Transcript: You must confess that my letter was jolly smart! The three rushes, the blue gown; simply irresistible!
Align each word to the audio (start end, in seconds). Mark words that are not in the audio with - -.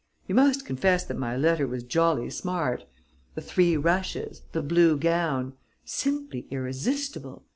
You 0.25 0.33
must 0.33 0.65
confess 0.65 1.03
that 1.05 1.17
my 1.19 1.37
letter 1.37 1.67
was 1.67 1.83
jolly 1.83 2.31
smart! 2.31 2.85
The 3.35 3.41
three 3.41 3.77
rushes, 3.77 4.41
the 4.51 4.63
blue 4.63 4.97
gown; 4.97 5.53
simply 5.85 6.47
irresistible! 6.49 7.45